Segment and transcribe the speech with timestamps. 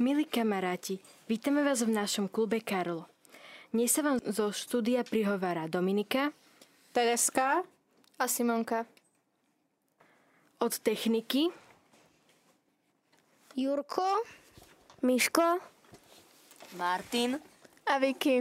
[0.00, 0.96] Milí kamaráti,
[1.28, 3.04] vítame vás v našom klube Karlo.
[3.68, 6.32] Dnes sa vám zo štúdia prihovára Dominika,
[6.96, 7.60] Tereska
[8.16, 8.88] a Simonka.
[10.56, 11.52] od techniky
[13.52, 14.24] Jurko,
[15.04, 15.60] Miško,
[16.80, 17.36] Martin.
[17.84, 18.40] A Vicky.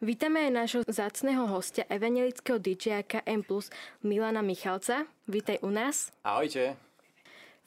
[0.00, 3.44] Vítame aj nášho zácného hostia, evangelického DJaka M+,
[4.00, 5.04] Milana Michalca.
[5.28, 6.08] Vítaj u nás.
[6.24, 6.89] Ahojte.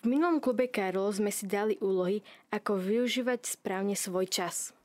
[0.03, 2.19] V minulom klube Karlo sme si dali úlohy,
[2.51, 4.75] ako využívať správne svoj čas.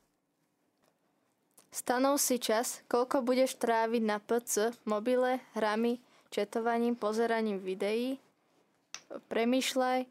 [1.75, 5.99] Stanov si čas, koľko budeš tráviť na PC, mobile, hrami,
[6.31, 8.15] četovaním, pozeraním videí.
[9.27, 10.07] Premýšľaj,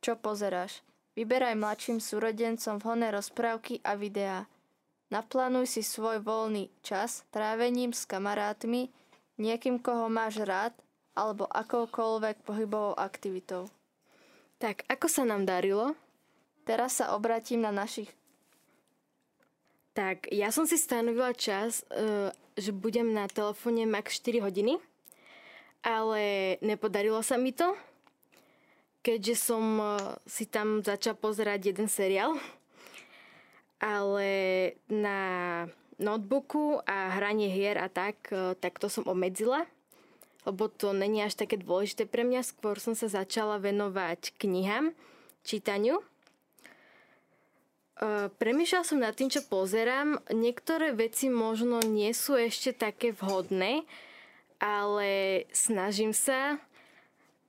[0.00, 0.80] čo pozeráš.
[1.12, 4.48] Vyberaj mladším súrodencom vhodné rozprávky a videá.
[5.12, 8.88] Naplánuj si svoj voľný čas trávením s kamarátmi,
[9.36, 10.72] niekým, koho máš rád,
[11.12, 13.68] alebo akoukoľvek pohybovou aktivitou.
[14.58, 15.94] Tak, ako sa nám darilo?
[16.66, 18.10] Teraz sa obratím na našich
[19.94, 24.78] Tak, ja som si stanovila čas, e, že budem na telefóne max 4 hodiny,
[25.82, 27.74] ale nepodarilo sa mi to,
[29.02, 29.86] keďže som e,
[30.26, 32.34] si tam začal pozerať jeden seriál,
[33.78, 34.30] ale
[34.90, 35.18] na
[35.98, 39.70] notebooku a hranie hier a tak, e, tak to som obmedzila,
[40.46, 42.46] lebo to není až také dôležité pre mňa.
[42.46, 44.94] Skôr som sa začala venovať knihám,
[45.42, 46.02] čítaniu.
[47.98, 50.22] Uh, premýšľal som nad tým, čo pozerám.
[50.30, 53.82] Niektoré veci možno nie sú ešte také vhodné,
[54.62, 56.62] ale snažím sa.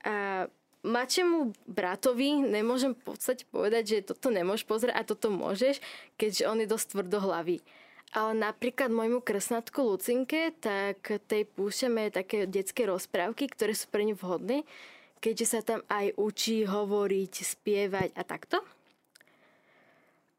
[0.02, 0.48] A
[0.82, 5.78] mladšiemu bratovi nemôžem v podstate povedať, že toto nemôžeš pozerať a toto môžeš,
[6.16, 7.60] keďže on je dosť tvrdohlavý.
[8.10, 14.18] Ale napríklad môjmu krsnatku Lucinke, tak tej púšťame také detské rozprávky, ktoré sú pre ňu
[14.18, 14.66] vhodné,
[15.22, 18.58] keďže sa tam aj učí hovoriť, spievať a takto.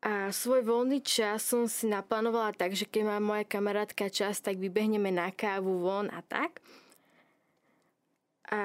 [0.02, 4.59] A svoj voľný čas som si naplánovala tak, že keď má moja kamarátka čas, tak
[4.59, 6.59] vybehneme na kávu von a tak.
[8.51, 8.62] A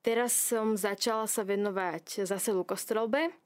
[0.00, 3.41] teraz som začala sa venovať zase lukostrelbe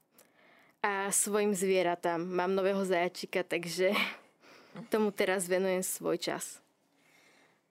[0.83, 2.21] a svojim zvieratám.
[2.21, 3.93] Mám nového zajačika, takže
[4.93, 6.59] tomu teraz venujem svoj čas.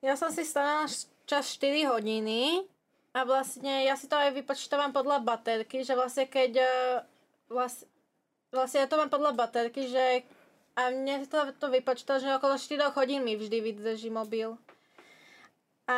[0.03, 0.87] Ja som si stanovila
[1.27, 2.63] čas 4 hodiny
[3.11, 6.63] a vlastne ja si to aj vypočítavam podľa baterky, že vlastne keď
[7.51, 7.89] vlastne,
[8.53, 10.23] vlastne ja to mám podľa baterky, že
[10.77, 14.53] a mne to, to vypočíta, že okolo 4 hodín mi vždy vydrží mobil.
[15.89, 15.97] A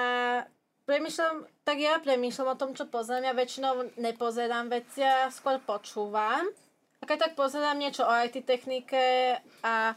[0.88, 3.28] premýšľam, tak ja premýšľam o tom, čo pozerám.
[3.28, 6.48] Ja väčšinou nepozerám veci, ja skôr počúvam.
[7.00, 9.96] A keď tak pozerám niečo o IT technike a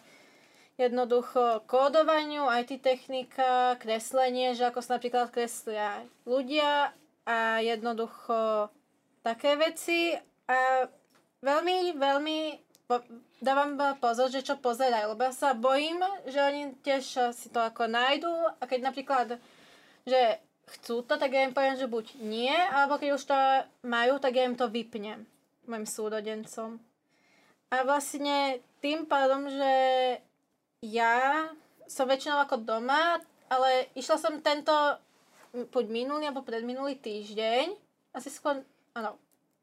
[0.79, 6.95] jednoducho kódovaniu, IT technika, kreslenie, že ako sa napríklad kreslia ľudia
[7.27, 8.71] a jednoducho
[9.27, 10.15] také veci.
[10.47, 10.87] A
[11.43, 12.39] veľmi, veľmi
[13.43, 17.89] dávam pozor, že čo pozerajú, lebo ja sa bojím, že oni tiež si to ako
[17.89, 19.27] nájdu a keď napríklad,
[20.07, 20.21] že
[20.79, 23.37] chcú to, tak ja im poviem, že buď nie, alebo keď už to
[23.87, 25.27] majú, tak ja im to vypnem
[25.67, 26.83] mojim súrodencom.
[27.73, 29.73] A vlastne tým pádom, že
[30.85, 31.49] ja
[31.89, 33.17] som väčšinou ako doma,
[33.49, 34.73] ale išla som tento
[35.53, 37.73] buď minulý alebo predminulý týždeň,
[38.13, 38.61] asi skôr,
[38.93, 39.17] áno,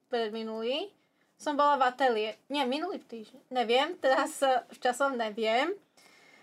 [0.09, 0.89] predminulý,
[1.37, 2.37] som bola v ateliéri.
[2.49, 3.53] Nie, minulý týždeň.
[3.53, 5.71] Neviem, teraz v časom neviem.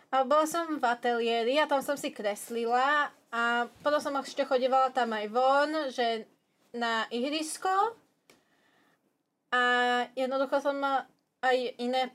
[0.08, 4.94] Ale bola som v ateliéri a tam som si kreslila a potom som ešte chodívala
[4.94, 6.30] tam aj von, že
[6.70, 7.98] na ihrisko
[9.50, 9.62] a
[10.14, 10.78] jednoducho som
[11.50, 12.10] aj iné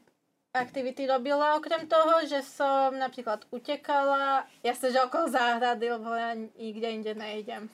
[0.51, 6.87] aktivity robila okrem toho, že som napríklad utekala, ja sa okolo záhrady, lebo ja nikde
[6.91, 7.71] inde nejdem.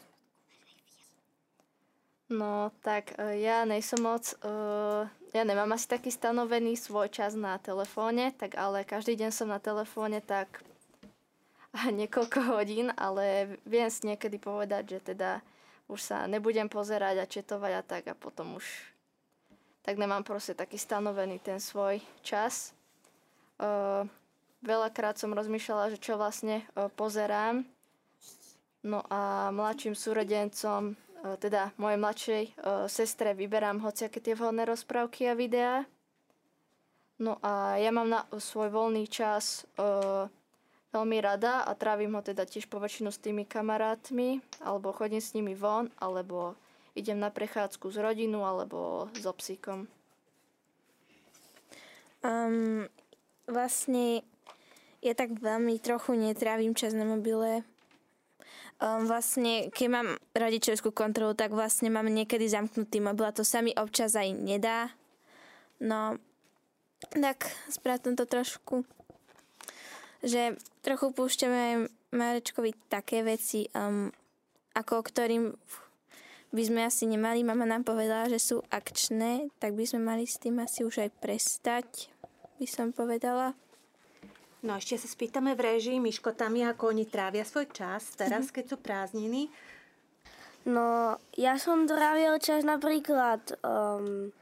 [2.27, 7.55] No, tak e, ja nejsem moc, uh, ja nemám asi taký stanovený svoj čas na
[7.55, 10.59] telefóne, tak ale každý deň som na telefóne tak
[11.99, 15.39] niekoľko hodín, ale viem si niekedy povedať, že teda
[15.87, 18.67] už sa nebudem pozerať a četovať a tak a potom už
[19.87, 22.75] tak nemám proste taký stanovený ten svoj čas.
[24.59, 26.67] Veľakrát som rozmýšľala, že čo vlastne
[26.99, 27.63] pozerám.
[28.83, 30.99] No a mladším súrodencom
[31.39, 32.43] teda mojej mladšej
[32.91, 35.87] sestre vyberám hociaké tie vhodné rozprávky a videá.
[37.17, 39.65] No a ja mám na svoj voľný čas
[40.91, 45.31] veľmi rada a trávim ho teda tiež po väčšinu s tými kamarátmi, alebo chodím s
[45.31, 46.59] nimi von, alebo
[46.97, 49.85] idem na prechádzku s rodinu, alebo so psíkom.
[52.25, 52.89] Um,
[53.45, 54.25] vlastne
[55.05, 57.61] ja tak veľmi trochu netrávim čas na mobile.
[58.81, 63.61] Um, vlastne, keď mám rodičovskú kontrolu, tak vlastne mám niekedy zamknutý mobil a to sa
[63.61, 64.93] mi občas aj nedá.
[65.77, 66.17] No,
[67.13, 68.81] tak sprátam to trošku,
[70.25, 74.09] že trochu púšťame Marečkovi také veci, um,
[74.73, 75.53] ako ktorým
[76.51, 77.43] by sme asi nemali.
[77.43, 81.11] Mama nám povedala, že sú akčné, tak by sme mali s tým asi už aj
[81.19, 81.87] prestať,
[82.57, 83.53] by som povedala.
[84.65, 88.77] No ešte sa spýtame v režii Miškotami, ako oni trávia svoj čas teraz, keď sú
[88.81, 89.53] prázdniny.
[90.67, 94.35] No, ja som trávil čas napríklad, um,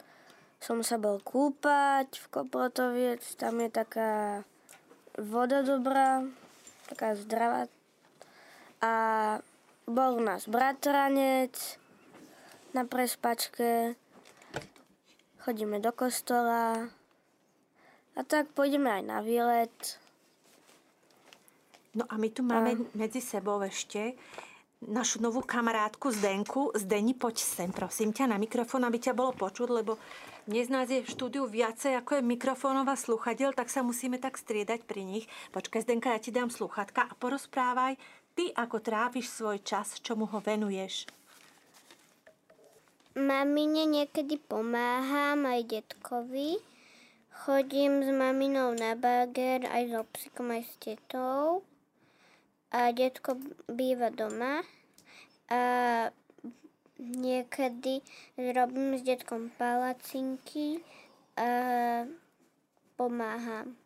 [0.58, 4.42] som sa bol kúpať v Koprotoviec, tam je taká
[5.22, 6.25] voda dobrá,
[6.90, 7.69] taká zdravá.
[8.81, 8.94] A
[9.86, 11.54] bol u nás bratranec
[12.75, 13.95] na prespačke,
[15.39, 16.92] chodíme do kostola
[18.19, 19.75] a tak pôjdeme aj na výlet.
[21.95, 24.19] No a my tu máme medzi sebou ešte
[24.83, 26.75] našu novú kamarátku Zdenku.
[26.75, 29.95] Zdeni, poď sem, prosím ťa, na mikrofón, aby ťa bolo počuť, lebo
[30.44, 34.83] dnes nás je v štúdiu viacej, ako je mikrofónová sluchadiel, tak sa musíme tak striedať
[34.83, 35.25] pri nich.
[35.56, 37.95] Počkaj, Zdenka, ja ti dám sluchatka a porozprávaj
[38.36, 41.15] ty, ako tráviš svoj čas, čomu ho venuješ.
[43.16, 46.60] Mamine niekedy pomáham, aj detkovi.
[47.32, 51.64] Chodím s maminou na bager, aj s obsikom, aj s tetou.
[52.76, 53.40] A detko
[53.72, 54.68] býva doma.
[55.48, 55.60] A
[57.00, 58.04] niekedy
[58.36, 60.84] robím s detkom palacinky
[61.40, 61.48] a
[63.00, 63.80] pomáham.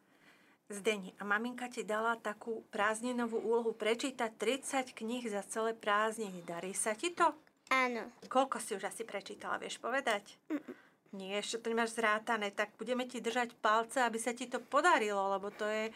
[0.74, 6.46] Zdeni, a maminka ti dala takú prázdninovú úlohu prečítať 30 kníh za celé prázdniny.
[6.46, 7.49] Darí sa ti to?
[7.70, 8.10] Áno.
[8.26, 10.38] Koľko si už asi prečítala, vieš povedať?
[10.50, 10.76] Mm-mm.
[11.10, 15.34] Nie, ešte to nemáš zrátané, tak budeme ti držať palce, aby sa ti to podarilo,
[15.34, 15.90] lebo to je,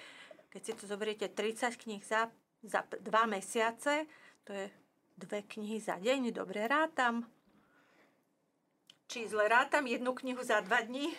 [0.50, 2.34] keď si to zoberiete 30 kníh za,
[2.66, 4.10] za dva mesiace,
[4.42, 4.66] to je
[5.14, 7.30] dve knihy za deň, dobre rátam.
[9.06, 11.14] Či zle rátam jednu knihu za dva dní?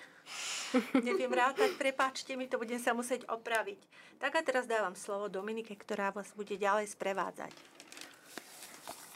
[1.06, 3.78] Neviem rátať, prepáčte mi, to budem sa musieť opraviť.
[4.18, 7.73] Tak a teraz dávam slovo Dominike, ktorá vás bude ďalej sprevádzať.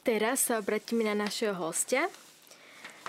[0.08, 2.08] Teraz sa obratíme na našeho hostia.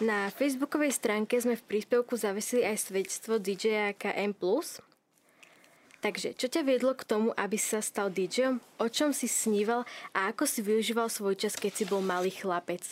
[0.03, 4.35] Na facebookovej stránke sme v príspevku zavesili aj svedectvo DJ KM+.
[6.03, 8.59] Takže, čo ťa viedlo k tomu, aby sa stal DJom?
[8.83, 12.83] O čom si sníval a ako si využíval svoj čas, keď si bol malý chlapec?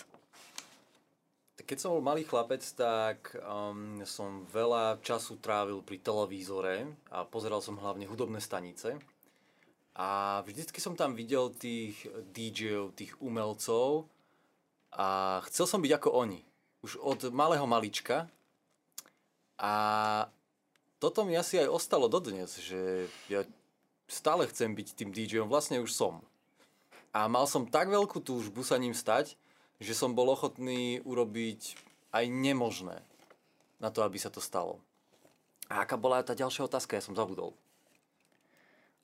[1.60, 7.60] Keď som bol malý chlapec, tak um, som veľa času trávil pri televízore a pozeral
[7.60, 8.96] som hlavne hudobné stanice.
[9.98, 14.06] A vždycky som tam videl tých DJov, tých umelcov
[14.94, 16.46] a chcel som byť ako oni.
[16.86, 18.30] Už od malého malička.
[19.58, 19.74] A
[21.02, 23.42] toto mi asi aj ostalo dodnes, že ja
[24.06, 26.22] stále chcem byť tým DJom, vlastne už som.
[27.10, 29.34] A mal som tak veľkú túžbu sa ním stať,
[29.82, 31.74] že som bol ochotný urobiť
[32.14, 33.02] aj nemožné
[33.82, 34.78] na to, aby sa to stalo.
[35.74, 36.98] A aká bola tá ďalšia otázka?
[36.98, 37.58] Ja som zabudol.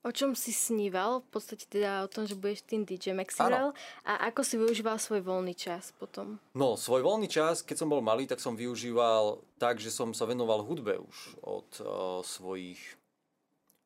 [0.04, 1.24] O čom si sníval?
[1.24, 3.72] V podstate teda o tom, že budeš tým DJ Maxwell.
[4.04, 6.44] A ako si využíval svoj voľný čas potom?
[6.52, 10.28] No, svoj voľný čas, keď som bol malý, tak som využíval tak, že som sa
[10.28, 11.88] venoval hudbe už od uh,
[12.20, 12.84] svojich...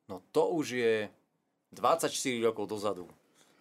[0.09, 0.95] No to už je
[1.77, 2.09] 24
[2.41, 3.05] rokov dozadu.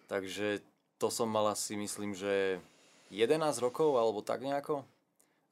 [0.09, 0.65] Takže
[0.97, 2.57] to som mal asi, myslím, že
[3.13, 4.81] 11 rokov, alebo tak nejako.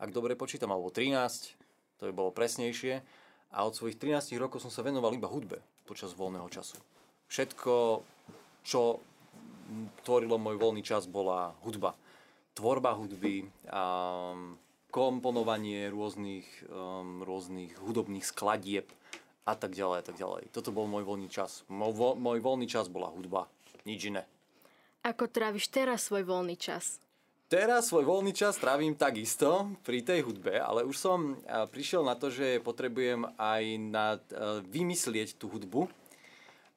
[0.02, 1.54] Ak dobre počítam, alebo 13,
[2.02, 3.06] to by bolo presnejšie.
[3.54, 6.95] A od svojich 13 rokov som sa venoval iba hudbe počas voľného času
[7.30, 8.04] všetko,
[8.66, 9.00] čo
[10.06, 11.98] tvorilo môj voľný čas, bola hudba.
[12.56, 14.56] Tvorba hudby, um,
[14.94, 18.88] komponovanie rôznych, um, rôznych hudobných skladieb
[19.44, 20.50] a tak ďalej a tak ďalej.
[20.56, 21.68] Toto bol môj voľný čas.
[21.68, 23.52] Môj, vo, môj voľný čas bola hudba,
[23.84, 24.24] nič iné.
[25.04, 26.98] Ako tráviš teraz svoj voľný čas?
[27.46, 32.34] Teraz svoj voľný čas trávim takisto pri tej hudbe, ale už som prišiel na to,
[32.34, 34.18] že potrebujem aj na,
[34.66, 35.86] vymyslieť tú hudbu,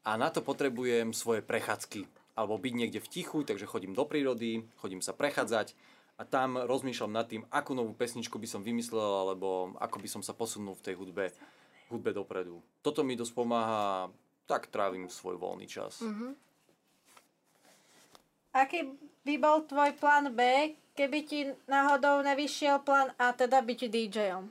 [0.05, 2.07] a na to potrebujem svoje prechádzky
[2.39, 5.75] alebo byť niekde v tichu, takže chodím do prírody, chodím sa prechádzať
[6.19, 10.23] a tam rozmýšľam nad tým, akú novú pesničku by som vymyslel alebo ako by som
[10.23, 11.35] sa posunul v tej hudbe,
[11.91, 12.63] hudbe dopredu.
[12.83, 14.11] Toto mi dosť pomáha,
[14.47, 15.99] tak trávim svoj voľný čas.
[16.03, 16.33] Mm-hmm.
[18.59, 18.91] Aký
[19.23, 24.43] by bol tvoj plán B, keby ti náhodou nevyšiel plán A, teda byť DJom?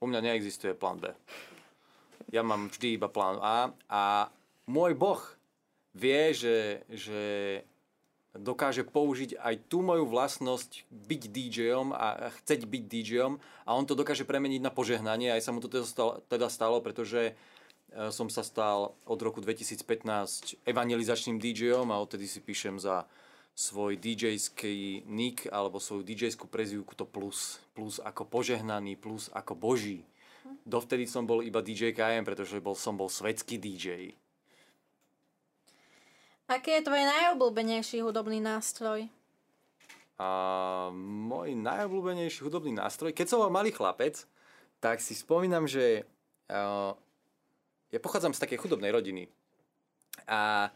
[0.00, 1.12] U mňa neexistuje plán B.
[2.34, 4.28] Ja mám vždy iba plán A a
[4.66, 5.22] môj Boh
[5.96, 7.22] vie, že, že
[8.38, 13.96] dokáže použiť aj tú moju vlastnosť byť DJom a chceť byť DJom a on to
[13.96, 15.32] dokáže premeniť na požehnanie.
[15.32, 19.40] Aj sa mu to teda stalo, teda stalo pretože e, som sa stal od roku
[19.40, 23.08] 2015 evangelizačným DJom a odtedy si píšem za
[23.56, 27.56] svoj DJský nick alebo svoju DJskú prezivku to plus.
[27.72, 30.04] Plus ako požehnaný, plus ako boží.
[30.68, 34.12] dovtedy som bol iba DJ KM, pretože bol, som bol svetský DJ.
[36.46, 39.10] Aký je tvoj najobľúbenejší hudobný nástroj?
[40.14, 40.28] A
[40.94, 44.22] môj najobľúbenejší hudobný nástroj, keď som bol malý chlapec,
[44.78, 46.06] tak si spomínam, že
[46.46, 46.94] uh,
[47.90, 49.26] ja pochádzam z takej chudobnej rodiny.
[50.30, 50.70] A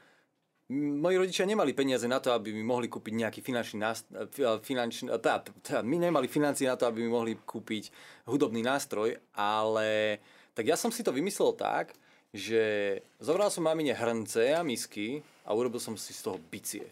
[0.74, 4.26] moji rodičia nemali peniaze na to, aby mi mohli kúpiť nejaký finančný nástroj,
[4.66, 7.90] finančný, tá, tá, my nemali financie na to, aby mi mohli kúpiť
[8.26, 10.18] hudobný nástroj, ale
[10.50, 11.94] tak ja som si to vymyslel tak,
[12.30, 12.62] že
[13.18, 16.86] zobral som mamine hrnce a misky a urobil som si z toho bicie.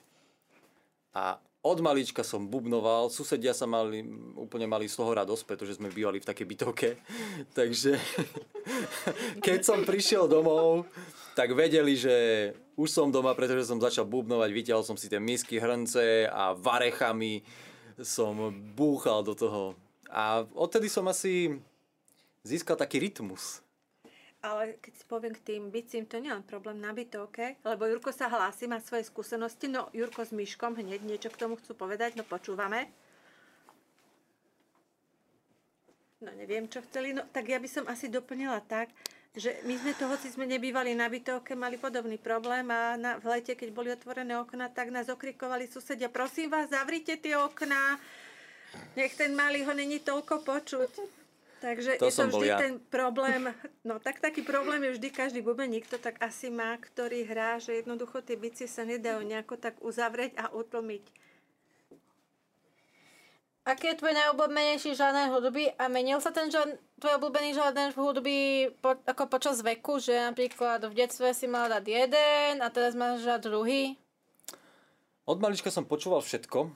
[1.15, 4.07] A od malička som bubnoval, susedia sa mali,
[4.39, 6.89] úplne mali z toho radosť, pretože sme bývali v takej bytovke.
[7.59, 7.99] Takže
[9.47, 10.87] keď som prišiel domov,
[11.35, 12.15] tak vedeli, že
[12.79, 17.43] už som doma, pretože som začal bubnovať, vytiahol som si tie misky, hrnce a varechami
[17.99, 19.75] som búchal do toho.
[20.09, 21.59] A odtedy som asi
[22.47, 23.61] získal taký rytmus.
[24.39, 28.15] Ale keď si poviem k tým bicím, to nie len problém na bytovke, lebo Jurko
[28.15, 29.67] sa hlási, má svoje skúsenosti.
[29.67, 32.87] No, Jurko s Myškom hneď niečo k tomu chcú povedať, no počúvame.
[36.23, 38.91] No neviem, čo chceli, no tak ja by som asi doplnila tak,
[39.39, 43.39] že my sme to, hoci sme nebývali na bytovke, mali podobný problém a na, v
[43.39, 48.03] lete, keď boli otvorené okna, tak nás okrikovali susedia, prosím vás, zavrite tie okná,
[48.99, 51.18] nech ten malý ho není toľko počuť.
[51.59, 52.59] Takže To je to vždy ja.
[52.63, 53.51] ten problém,
[53.83, 57.83] no tak taký problém je vždy každý bubeník, to tak asi má, ktorý hrá, že
[57.83, 61.03] jednoducho tie bicie sa nedajú nejako tak uzavrieť a utlmiť.
[63.69, 68.73] Aký je tvoj najobľúbenejší žáner hudby a menil sa ten žán, tvoj obľúbený žáner hudby
[68.81, 73.29] po, ako počas veku, že napríklad v detstve si mal dať jeden a teraz máš
[73.29, 74.01] dať druhý?
[75.29, 76.73] Od malička som počúval všetko,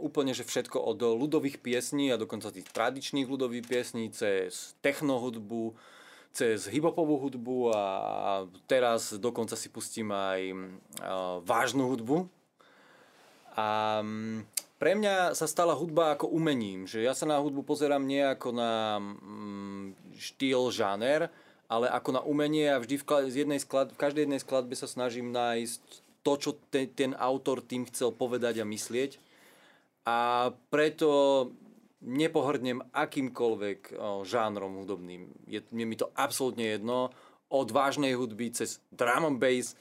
[0.00, 5.76] úplne že všetko od ľudových piesní a dokonca tých tradičných ľudových piesní cez technohudbu,
[6.34, 7.84] cez hiphopovú hudbu a
[8.66, 10.56] teraz dokonca si pustím aj uh,
[11.46, 12.26] vážnu hudbu.
[13.54, 14.42] A mm,
[14.82, 18.50] pre mňa sa stala hudba ako umením, že ja sa na hudbu pozerám nie ako
[18.50, 21.30] na mm, štýl, žáner,
[21.70, 24.90] ale ako na umenie a vždy v, z jednej sklad- v každej jednej skladbe sa
[24.90, 29.22] snažím nájsť to, čo ten, ten autor tým chcel povedať a myslieť.
[30.04, 31.08] A preto
[32.04, 33.96] nepohrdnem akýmkoľvek
[34.28, 35.32] žánrom hudobným.
[35.48, 37.08] Je, je mi to absolútne jedno.
[37.48, 39.72] Od vážnej hudby cez drum and bass,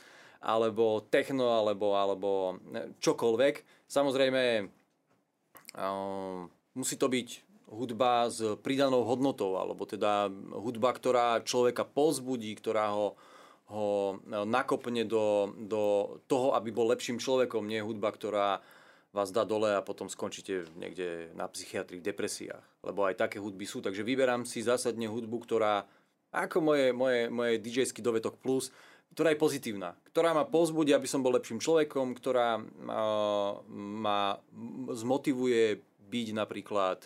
[0.43, 2.59] alebo techno, alebo, alebo
[2.99, 3.87] čokoľvek.
[3.87, 4.43] Samozrejme,
[5.79, 7.29] o, musí to byť
[7.73, 13.15] hudba s pridanou hodnotou, alebo teda hudba, ktorá človeka pozbudí, ktorá ho,
[13.71, 15.81] ho nakopne do, do
[16.29, 18.61] toho, aby bol lepším človekom, nie hudba, ktorá
[19.13, 22.65] vás dá dole a potom skončíte niekde na psychiatrii, v depresiách.
[22.81, 23.79] Lebo aj také hudby sú.
[23.79, 25.85] Takže vyberám si zásadne hudbu, ktorá,
[26.33, 28.73] ako moje, moje, moje DJ-ský dovetok plus,
[29.13, 34.41] ktorá je pozitívna, ktorá ma pozbudí, aby som bol lepším človekom, ktorá uh, ma
[34.89, 35.77] zmotivuje
[36.09, 37.05] byť napríklad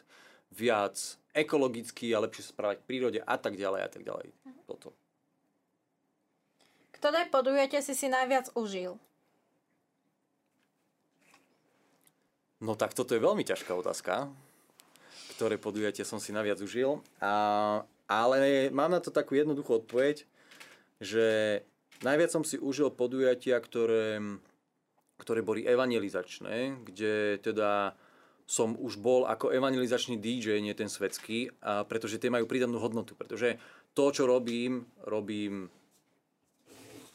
[0.55, 0.95] viac
[1.35, 4.31] ekologický a lepšie sa správať v prírode a tak ďalej a tak ďalej.
[4.63, 4.95] Toto.
[6.95, 8.95] Ktoré podujatie si si najviac užil?
[12.57, 14.33] No tak toto je veľmi ťažká otázka,
[15.37, 17.05] ktoré podujatie som si naviac užil.
[17.21, 20.25] A, ale mám na to takú jednoduchú odpoveď,
[20.97, 21.61] že
[22.01, 24.17] najviac som si užil podujatia, ktoré,
[25.21, 27.93] ktoré boli evangelizačné, kde teda
[28.49, 33.13] som už bol ako evangelizačný DJ, nie ten svetský, a pretože tie majú pridanú hodnotu.
[33.13, 33.61] Pretože
[33.93, 35.69] to, čo robím, robím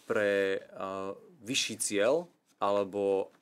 [0.07, 2.29] pre uh, vyšší cieľ,
[2.61, 3.33] alebo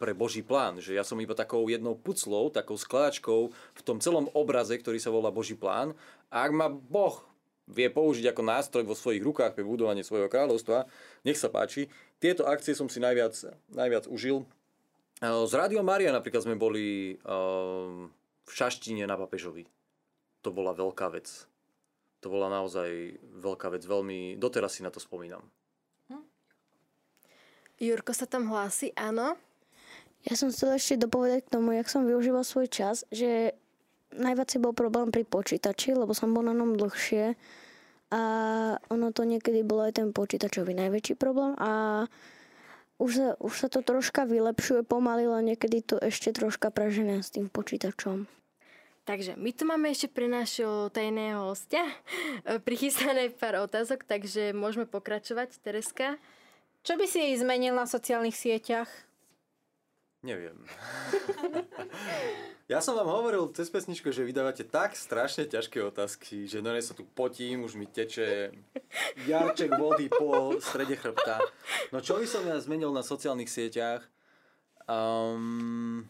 [0.00, 0.80] pre Boží plán.
[0.80, 5.12] Že ja som iba takou jednou puclou, takou skladačkou v tom celom obraze, ktorý sa
[5.12, 5.92] volá Boží plán.
[6.32, 7.20] A ak ma Boh
[7.68, 10.88] vie použiť ako nástroj vo svojich rukách pre budovanie svojho kráľovstva,
[11.22, 11.92] nech sa páči.
[12.16, 13.36] Tieto akcie som si najviac,
[13.70, 14.48] najviac užil.
[15.20, 18.08] Z Rádio Maria napríklad sme boli um,
[18.48, 19.68] v Šaštine na Papežovi.
[20.40, 21.28] To bola veľká vec.
[22.24, 23.84] To bola naozaj veľká vec.
[23.84, 25.44] Veľmi, doteraz si na to spomínam.
[27.80, 29.40] Jurko sa tam hlási, áno.
[30.28, 33.56] Ja som chcela ešte dopovedať k tomu, jak som využíval svoj čas, že
[34.12, 37.38] najviac si bol problém pri počítači, lebo som bol na ňom dlhšie
[38.10, 38.22] a
[38.90, 42.04] ono to niekedy bolo aj ten počítačový najväčší problém a
[43.00, 47.32] už sa, už sa to troška vylepšuje pomaly, ale niekedy to ešte troška prežené s
[47.32, 48.28] tým počítačom.
[49.08, 51.82] Takže my tu máme ešte pre nášho tajného hostia
[52.68, 55.56] prichystané pár otázok, takže môžeme pokračovať.
[55.64, 56.20] Tereska?
[56.84, 58.86] Čo by si zmenil na sociálnych sieťach?
[60.20, 60.52] Neviem.
[62.72, 66.92] ja som vám hovoril cez pesničku, že vydávate tak strašne ťažké otázky, že no sa
[66.92, 68.52] tu potím, už mi teče
[69.24, 71.40] jarček vody po strede chrbta.
[71.88, 74.04] No čo by som ja zmenil na sociálnych sieťach?
[74.84, 76.04] Um,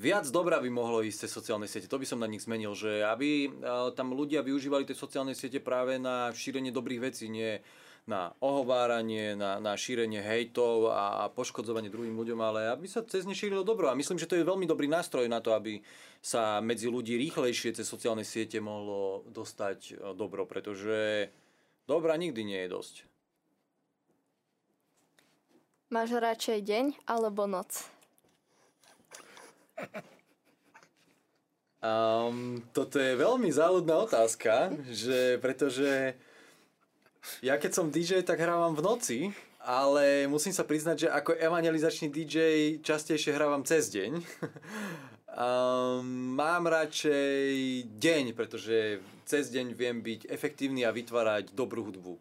[0.00, 1.84] viac dobra by mohlo ísť cez sociálne siete.
[1.92, 5.60] To by som na nich zmenil, že aby uh, tam ľudia využívali tie sociálne siete
[5.60, 7.60] práve na šírenie dobrých vecí, nie
[8.08, 13.36] na ohováranie, na, na šírenie hejtov a poškodzovanie druhým ľuďom, ale aby sa cez ne
[13.36, 13.92] šírilo dobro.
[13.92, 15.84] A myslím, že to je veľmi dobrý nástroj na to, aby
[16.20, 21.28] sa medzi ľudí rýchlejšie cez sociálne siete mohlo dostať e, dobro, pretože
[21.88, 22.94] dobra nikdy nie je dosť.
[25.90, 27.90] Máš radšej deň alebo noc?
[31.80, 36.12] Um, toto je veľmi záľudná otázka, že pretože
[37.44, 39.18] ja keď som DJ, tak hrávam v noci,
[39.60, 42.36] ale musím sa priznať, že ako evangelizačný DJ
[42.80, 44.12] častejšie hrávam cez deň.
[44.20, 46.04] um,
[46.36, 52.16] mám radšej deň, pretože cez deň viem byť efektívny a vytvárať dobrú hudbu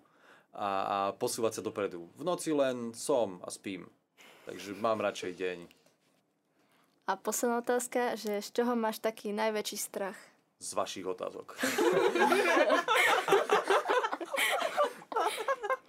[0.54, 2.12] a, a posúvať sa dopredu.
[2.20, 3.88] V noci len som a spím.
[4.44, 5.60] Takže mám radšej deň.
[7.10, 10.18] A posledná otázka, že z čoho máš taký najväčší strach?
[10.60, 11.56] Z vašich otázok.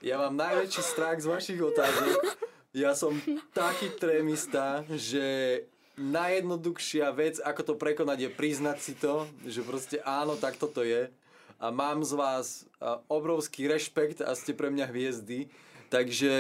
[0.01, 2.25] Ja mám najväčší strach z vašich otázok.
[2.73, 3.21] Ja som
[3.53, 5.61] taký trémista, že
[6.01, 11.13] najjednoduchšia vec, ako to prekonať, je priznať si to, že proste áno, tak toto je.
[11.61, 12.65] A mám z vás
[13.13, 15.53] obrovský rešpekt a ste pre mňa hviezdy.
[15.93, 16.33] Takže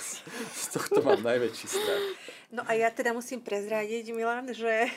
[0.62, 2.04] z tohto mám najväčší strach.
[2.48, 4.88] No a ja teda musím prezradiť, Milan, že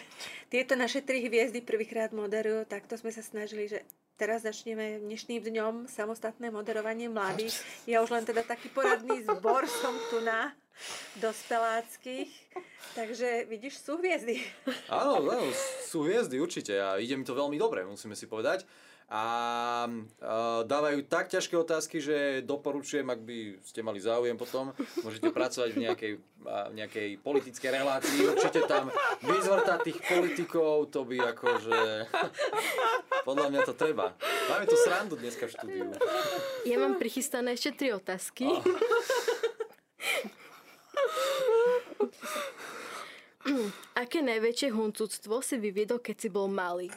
[0.48, 3.84] tieto naše tri hviezdy prvýkrát moderujú, takto sme sa snažili, že
[4.22, 7.58] teraz začneme dnešným dňom samostatné moderovanie mladých.
[7.90, 10.54] Ja už len teda taký poradný zbor som tu na
[11.18, 12.30] dospeláckých.
[12.94, 14.46] Takže vidíš, sú hviezdy.
[14.94, 15.50] Áno, áno,
[15.90, 18.62] sú hviezdy určite a ide mi to veľmi dobre, musíme si povedať
[19.12, 19.24] a
[20.64, 24.72] dávajú tak ťažké otázky, že doporučujem, ak by ste mali záujem potom,
[25.04, 26.14] môžete pracovať v nejakej,
[26.72, 28.24] v nejakej politickej relácii.
[28.24, 28.88] Určite tam
[29.20, 32.08] vyzvrtať tých politikov, to by akože...
[33.28, 34.16] Podľa mňa to treba.
[34.48, 35.92] Máme tu srandu dneska v štúdiu.
[36.64, 38.48] Ja mám prichystané ešte tri otázky.
[38.48, 38.64] Oh.
[44.00, 46.88] Aké najväčšie huncúctvo si vyviedol, keď si bol malý?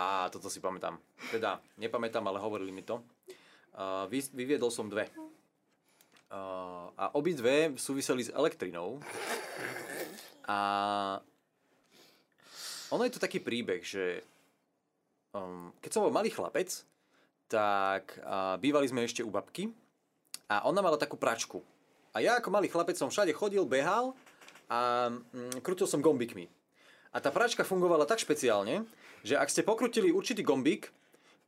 [0.00, 0.96] A toto si pamätám.
[1.28, 3.04] Teda, nepamätám, ale hovorili mi to.
[3.76, 5.12] Uh, vy, vyviedol som dve.
[6.32, 8.96] Uh, a obidve súviseli s elektrinou.
[10.48, 10.58] A
[12.88, 14.24] ono je to taký príbeh, že
[15.36, 16.80] um, keď som bol malý chlapec,
[17.50, 19.68] tak uh, bývali sme ešte u babky
[20.48, 21.60] a ona mala takú pračku.
[22.16, 24.16] A ja ako malý chlapec som všade chodil, behal
[24.66, 26.48] a um, krútil som gombikmi.
[27.10, 28.86] A tá pračka fungovala tak špeciálne,
[29.26, 30.94] že ak ste pokrutili určitý gombík,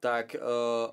[0.02, 0.90] tak uh,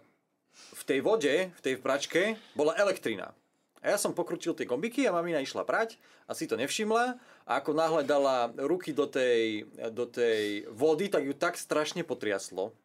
[0.53, 3.33] v tej vode, v tej pračke, bola elektrina.
[3.79, 5.95] A ja som pokrutil tie gombiky a mamina išla prať
[6.27, 7.15] a si to nevšimla
[7.47, 12.75] a ako náhle dala ruky do tej, do tej vody, tak ju tak strašne potriaslo,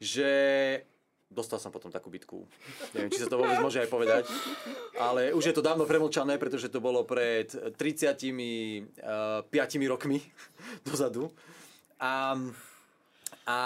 [0.00, 0.32] že
[1.30, 2.42] dostal som potom takú bitku.
[2.92, 4.26] Neviem, či sa to vôbec môže aj povedať.
[4.98, 7.46] Ale už je to dávno premlčané, pretože to bolo pred
[7.78, 8.90] 35
[9.86, 10.18] rokmi
[10.90, 11.30] dozadu.
[12.02, 12.34] A,
[13.46, 13.58] a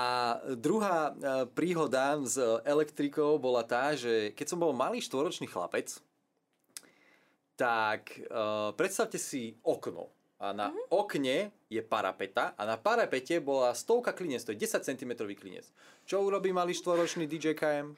[0.55, 1.12] druhá e,
[1.55, 6.03] príhoda s elektrikou bola tá, že keď som bol malý štvoročný chlapec,
[7.55, 10.11] tak uh, predstavte si okno.
[10.45, 10.93] A na mm-hmm.
[10.93, 11.39] okne
[11.73, 15.65] je parapeta a na parapete bola stovka klinec, to je 10 cm klinec.
[16.05, 17.97] Čo urobí malý štvoročný DJ KM?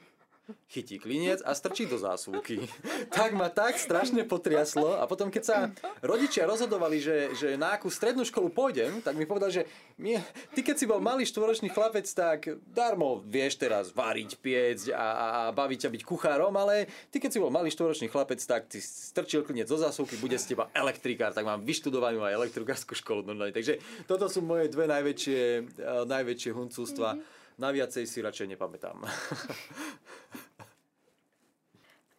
[0.71, 2.71] Chytí kliniec a strčí do zásuvky.
[3.17, 5.59] tak ma tak strašne potriaslo a potom keď sa
[6.03, 9.63] rodičia rozhodovali, že, že na akú strednú školu pôjdem, tak mi povedal, že
[9.99, 10.19] my,
[10.55, 15.27] ty keď si bol malý štvoročný chlapec, tak darmo vieš teraz variť, piecť a, a,
[15.27, 18.79] a baviť ťa byť kuchárom, ale ty keď si bol malý štvoročný chlapec, tak ty
[18.79, 23.27] strčil kliniec do zásuvky, bude z teba elektrikár, tak mám vyštudovanú aj elektrikárskú školu.
[23.27, 25.41] Takže toto sú moje dve najväčšie,
[25.83, 27.19] uh, najväčšie huncústva.
[27.19, 29.01] Mm-hmm na viacej si radšej nepamätám.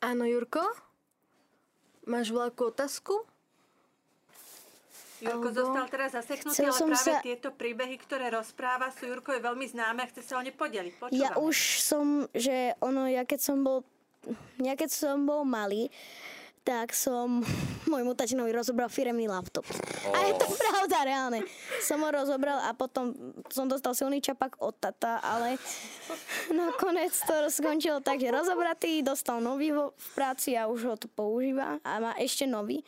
[0.09, 0.61] Áno, Jurko?
[2.05, 3.25] Máš veľkú otázku?
[5.17, 5.57] Jurko Albo...
[5.57, 7.25] zostal teraz zaseknutý, ale práve sa...
[7.25, 10.93] tieto príbehy, ktoré rozpráva, sú Jurko je veľmi známe a chce sa o ne podeliť.
[11.01, 11.17] Počúvame.
[11.17, 13.81] Ja už som, že ono, ja keď som bol,
[14.61, 15.89] ja keď som bol malý,
[16.67, 17.39] tak som
[17.91, 19.63] môjmu tatinovi rozobral firemný laptop.
[19.63, 20.11] Oh.
[20.11, 21.39] A je to pravda, reálne.
[21.79, 23.15] Som ho rozobral a potom
[23.47, 25.55] som dostal silný čapak od tata, ale
[26.51, 31.79] nakoniec to skončilo tak, že rozobratý, dostal nový v práci a už ho to používa
[31.87, 32.83] a má ešte nový.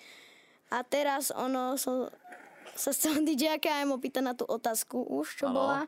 [0.76, 2.12] A teraz ono som
[2.76, 5.56] sa z toho DJ KM opýta na tú otázku už, čo Áno.
[5.56, 5.82] bola.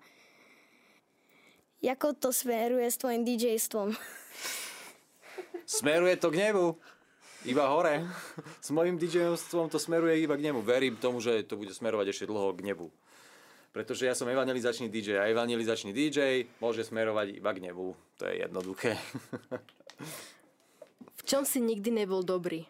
[1.81, 3.93] Ako to smeruje s tvojim DJ-stvom?
[5.65, 6.77] Smeruje to k nebu.
[7.41, 8.05] Iba hore.
[8.61, 10.61] S mojim DJ-stvom to smeruje iba k nebu.
[10.61, 12.93] Verím tomu, že to bude smerovať ešte dlho k nebu.
[13.73, 17.97] Pretože ja som evangelizačný DJ a evangelizačný DJ môže smerovať iba k nebu.
[18.21, 18.99] To je jednoduché.
[21.17, 22.67] V čom si nikdy nebol dobrý?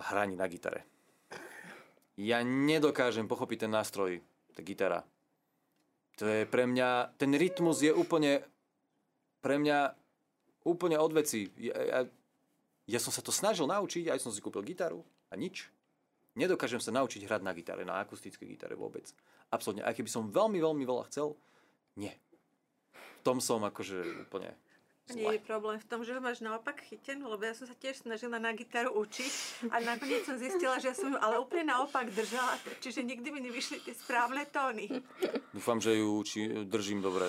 [0.00, 0.88] Hraní na gitare.
[2.16, 4.24] Ja nedokážem pochopiť ten nástroj,
[4.56, 5.04] tá gitara.
[6.20, 8.44] To je pre mňa, ten rytmus je úplne,
[9.40, 9.92] pre mňa
[10.68, 11.48] úplne od veci.
[11.56, 11.98] Ja, ja,
[12.90, 15.70] ja som sa to snažil naučiť, aj som si kúpil gitaru a nič.
[16.34, 19.06] Nedokážem sa naučiť hrať na gitare, na akustickej gitare vôbec.
[19.50, 19.86] Absolutne.
[19.86, 21.34] Aj keby som veľmi, veľmi veľa chcel,
[21.98, 22.14] nie.
[22.94, 24.54] V tom som akože úplne
[25.10, 28.06] Nie je problém v tom, že ho máš naopak chytenú, lebo ja som sa tiež
[28.06, 32.14] snažila na gitaru učiť a nakoniec som zistila, že ja som ju ale úplne naopak
[32.14, 34.86] držala, čiže nikdy mi nevyšli tie správne tóny.
[35.50, 37.26] Dúfam, že ju či, držím dobre.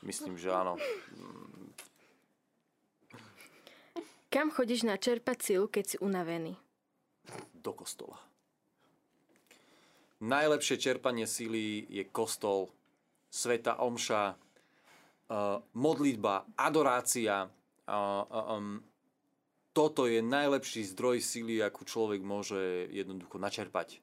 [0.00, 0.80] Myslím, že áno.
[4.34, 6.58] Kam chodíš načerpať silu, keď si unavený?
[7.54, 8.18] Do kostola.
[10.18, 12.74] Najlepšie čerpanie síly je kostol,
[13.30, 17.46] sveta omša, uh, modlitba, adorácia.
[17.86, 18.26] Uh,
[18.58, 18.82] um,
[19.70, 24.02] toto je najlepší zdroj síly, akú človek môže jednoducho načerpať.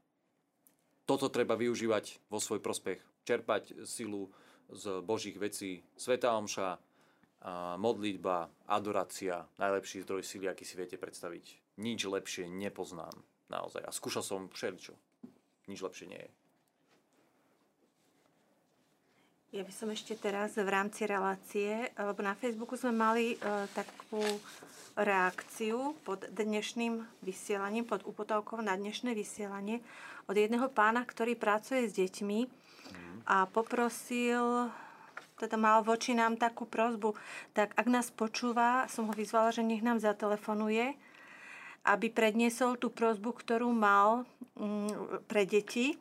[1.03, 3.03] Toto treba využívať vo svoj prospech.
[3.27, 4.31] Čerpať silu
[4.71, 5.83] z Božích vecí.
[5.99, 6.79] Sveta omša,
[7.77, 11.77] modlitba, adorácia, najlepší zdroj síly, aký si viete predstaviť.
[11.81, 13.13] Nič lepšie nepoznám.
[13.49, 13.83] Naozaj.
[13.83, 14.93] A skúšal som všeličo.
[15.67, 16.31] Nič lepšie nie je.
[19.51, 24.23] Ja by som ešte teraz v rámci relácie, lebo na Facebooku sme mali uh, takú
[24.95, 29.83] reakciu pod dnešným vysielaním, pod úpotovkou na dnešné vysielanie
[30.31, 32.39] od jedného pána, ktorý pracuje s deťmi
[33.27, 34.71] a poprosil,
[35.41, 37.17] teda mal voči nám takú prozbu,
[37.57, 40.93] tak ak nás počúva, som ho vyzvala, že nech nám zatelefonuje,
[41.89, 45.97] aby predniesol tú prozbu, ktorú mal mm, pre deti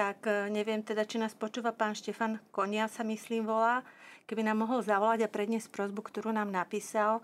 [0.00, 3.84] tak e, neviem teda, či nás počúva pán Štefan Konia, sa myslím volá,
[4.24, 7.20] keby nám mohol zavolať a predniesť prozbu, ktorú nám napísal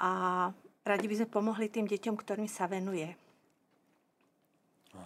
[0.00, 0.48] a
[0.86, 3.12] radi by sme pomohli tým deťom, ktorým sa venuje.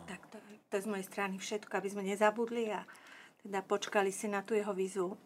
[0.07, 0.39] Tak to,
[0.71, 2.87] to je z mojej strany všetko, aby sme nezabudli a
[3.43, 5.17] teda počkali si na tú jeho výzvu.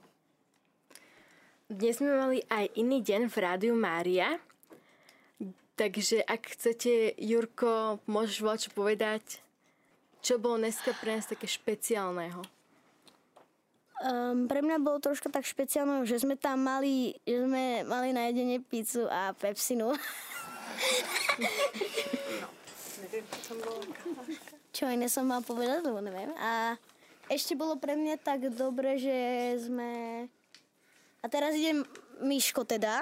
[1.75, 4.39] Dnes sme mali aj iný deň v Rádiu Mária.
[5.75, 9.43] Takže ak chcete, Jurko, môžeš voľačo povedať,
[10.23, 12.47] čo bolo dneska pre nás také špeciálneho?
[14.07, 18.31] Um, pre mňa bolo troška tak špeciálne, že sme tam mali, že sme mali na
[18.31, 19.99] jedenie pizzu a pepsinu.
[23.03, 23.83] Neviem, čo tam.
[24.71, 26.31] Čo iné som mal povedať, lebo neviem.
[26.39, 26.79] A
[27.27, 29.19] ešte bolo pre mňa tak dobre, že
[29.59, 29.91] sme...
[31.25, 31.81] A teraz ide
[32.21, 33.01] Miško teda.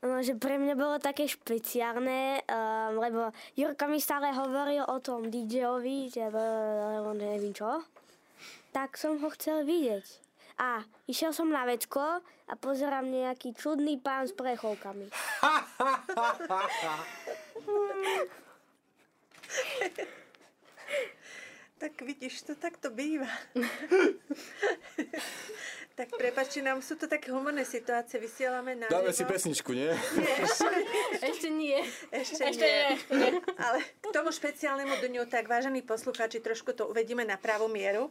[0.00, 5.28] No, že pre mňa bolo také špeciálne, uh, lebo Jurka mi stále hovoril o tom
[5.28, 7.84] DJ-ovi, že lebo neviem čo.
[8.72, 10.04] Tak som ho chcel vidieť.
[10.56, 15.12] A išiel som na vecko a pozerám nejaký čudný pán s prechovkami.
[21.76, 23.28] Tak vidíš, to takto býva.
[25.98, 29.20] tak prepačte nám, sú to také humorné situácie, vysielame na Dáme živo.
[29.20, 29.92] si pesničku, nie?
[31.28, 31.76] Ešte nie.
[32.08, 32.80] Ešte, Ešte nie.
[33.12, 33.30] nie.
[33.64, 38.08] Ale k tomu špeciálnemu dňu, tak vážení poslucháči, trošku to uvedíme na pravú mieru.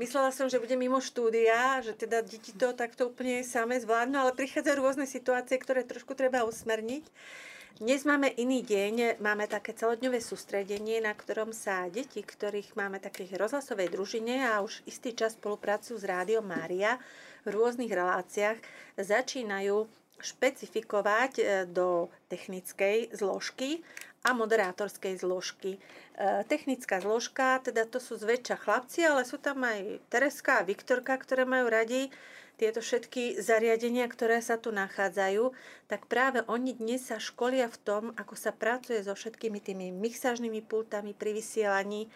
[0.00, 4.32] Myslela som, že bude mimo štúdia, že teda deti to takto úplne same zvládnu, ale
[4.32, 7.04] prichádzajú rôzne situácie, ktoré trošku treba usmerniť.
[7.80, 13.40] Dnes máme iný deň, máme také celodňové sústredenie, na ktorom sa deti, ktorých máme takých
[13.40, 17.00] rozhlasovej družine a už istý čas spolupracujú s Rádiom Mária
[17.48, 18.60] v rôznych reláciách,
[19.00, 19.88] začínajú
[20.20, 23.80] špecifikovať e, do technickej zložky
[24.20, 25.80] a moderátorskej zložky.
[25.80, 31.16] E, technická zložka, teda to sú zväčša chlapci, ale sú tam aj Tereska a Viktorka,
[31.16, 32.12] ktoré majú radi
[32.56, 35.50] tieto všetky zariadenia, ktoré sa tu nachádzajú,
[35.88, 40.60] tak práve oni dnes sa školia v tom, ako sa pracuje so všetkými tými mixážnymi
[40.64, 42.12] pultami pri vysielaní.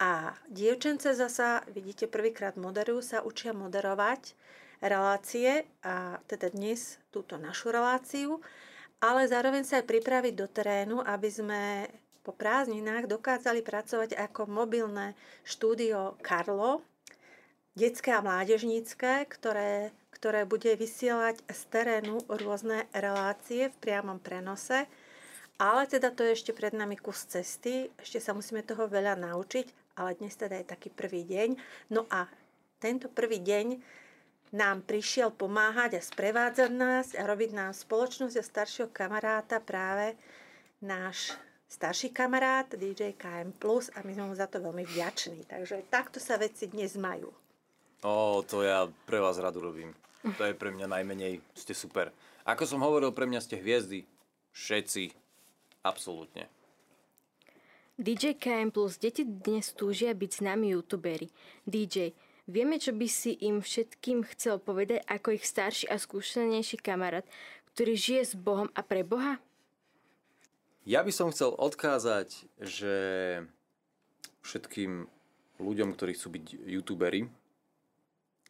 [0.00, 4.34] A dievčence zasa, vidíte, prvýkrát moderujú, sa učia moderovať
[4.82, 8.42] relácie a teda dnes túto našu reláciu,
[8.98, 11.62] ale zároveň sa aj pripraviť do terénu, aby sme
[12.22, 16.82] po prázdninách dokázali pracovať ako mobilné štúdio Karlo,
[17.72, 24.84] detské a mládežnícke, ktoré, ktoré bude vysielať z terénu rôzne relácie v priamom prenose.
[25.60, 29.96] Ale teda to je ešte pred nami kus cesty, ešte sa musíme toho veľa naučiť,
[30.00, 31.54] ale dnes teda je taký prvý deň.
[31.92, 32.26] No a
[32.82, 33.78] tento prvý deň
[34.52, 40.12] nám prišiel pomáhať a sprevádzať nás a robiť nám spoločnosť a staršieho kamaráta práve
[40.82, 41.32] náš
[41.72, 43.56] starší kamarát DJ KM+,
[43.96, 45.48] a my sme mu za to veľmi vďační.
[45.48, 47.32] Takže takto sa veci dnes majú.
[48.02, 49.94] Ó, to ja pre vás radu robím.
[50.38, 52.10] To je pre mňa najmenej, ste super.
[52.42, 54.02] Ako som hovoril, pre mňa ste hviezdy.
[54.50, 55.14] Všetci.
[55.86, 56.50] Absolútne.
[57.94, 61.30] DJ KM Plus, deti dnes túžia byť s nami youtuberi.
[61.62, 62.10] DJ,
[62.50, 67.22] vieme, čo by si im všetkým chcel povedať ako ich starší a skúsenejší kamarát,
[67.74, 69.38] ktorý žije s Bohom a pre Boha?
[70.82, 72.94] Ja by som chcel odkázať, že
[74.42, 75.06] všetkým
[75.62, 77.30] ľuďom, ktorí chcú byť youtuberi,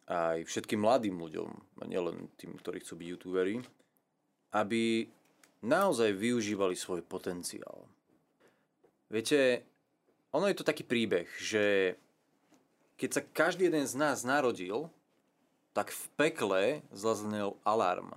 [0.07, 3.55] aj všetkým mladým ľuďom, a nielen tým, ktorí chcú byť youtuberi,
[4.53, 5.07] aby
[5.63, 7.87] naozaj využívali svoj potenciál.
[9.07, 9.63] Viete,
[10.33, 11.95] ono je to taký príbeh, že
[12.99, 14.89] keď sa každý jeden z nás narodil,
[15.73, 16.63] tak v pekle
[16.93, 18.13] zaznel alarm.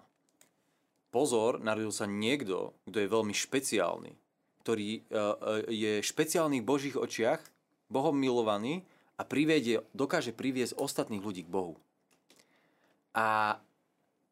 [1.08, 4.12] Pozor, narodil sa niekto, kto je veľmi špeciálny,
[4.60, 5.20] ktorý e, e,
[5.72, 7.40] je špeciálny v Božích očiach,
[7.88, 8.84] Bohom milovaný
[9.16, 11.74] a privedie, dokáže priviesť ostatných ľudí k Bohu.
[13.16, 13.56] A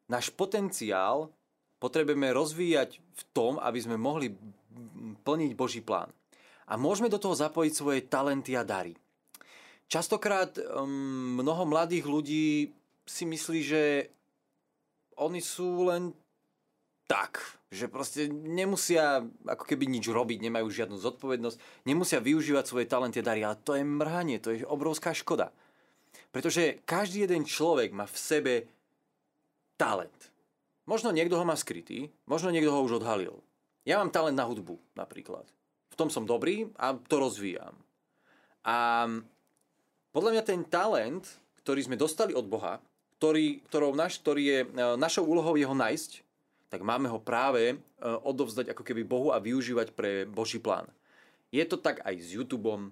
[0.05, 1.33] náš potenciál
[1.81, 4.33] potrebujeme rozvíjať v tom, aby sme mohli
[5.25, 6.13] plniť Boží plán.
[6.69, 8.93] A môžeme do toho zapojiť svoje talenty a dary.
[9.85, 12.73] Častokrát um, mnoho mladých ľudí
[13.05, 13.83] si myslí, že
[15.21, 16.09] oni sú len
[17.05, 17.37] tak,
[17.75, 23.27] že proste nemusia ako keby nič robiť, nemajú žiadnu zodpovednosť, nemusia využívať svoje talenty a
[23.27, 25.51] dary, ale to je mrhanie, to je obrovská škoda.
[26.31, 28.53] Pretože každý jeden človek má v sebe
[29.75, 30.31] talent.
[30.87, 33.43] Možno niekto ho má skrytý, možno niekto ho už odhalil.
[33.85, 35.45] Ja mám talent na hudbu napríklad.
[35.93, 37.77] V tom som dobrý a to rozvíjam.
[38.65, 39.05] A
[40.09, 41.23] podľa mňa ten talent,
[41.61, 42.81] ktorý sme dostali od Boha,
[43.21, 44.67] ktorý, ktorou naš, ktorý je e,
[44.99, 46.24] našou úlohou jeho nájsť,
[46.75, 50.91] tak máme ho práve e, odovzdať ako keby Bohu a využívať pre Boží plán.
[51.55, 52.91] Je to tak aj s YouTubeom,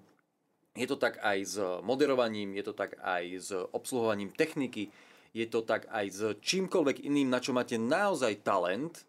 [0.79, 4.87] je to tak aj s moderovaním, je to tak aj s obsluhovaním techniky,
[5.35, 9.03] je to tak aj s čímkoľvek iným, na čo máte naozaj talent,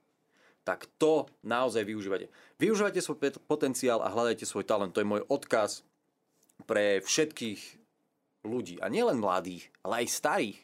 [0.66, 2.26] tak to naozaj využívate.
[2.58, 4.90] Využívajte svoj potenciál a hľadajte svoj talent.
[4.96, 5.86] To je môj odkaz
[6.66, 7.60] pre všetkých
[8.42, 8.80] ľudí.
[8.80, 10.58] A nielen mladých, ale aj starých.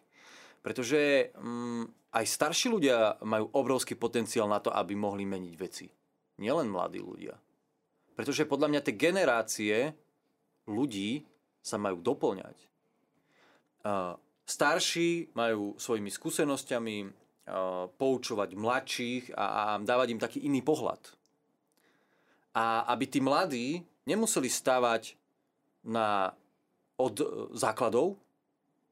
[0.64, 5.86] Pretože mm, aj starší ľudia majú obrovský potenciál na to, aby mohli meniť veci.
[6.42, 7.38] Nielen mladí ľudia.
[8.18, 9.76] Pretože podľa mňa tie generácie
[10.66, 11.22] ľudí
[11.62, 12.56] sa majú doplňať.
[14.44, 16.96] Starší majú svojimi skúsenosťami
[17.96, 21.00] poučovať mladších a, dávať im taký iný pohľad.
[22.54, 25.14] A aby tí mladí nemuseli stávať
[25.86, 26.34] na,
[26.98, 27.14] od
[27.54, 28.18] základov,